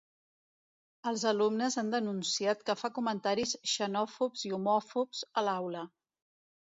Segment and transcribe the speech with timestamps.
[1.11, 5.85] Els alumnes han denunciat que fa comentaris xenòfobs i homòfobs a l’aula.